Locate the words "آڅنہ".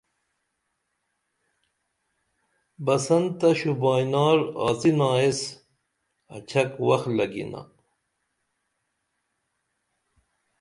4.65-5.09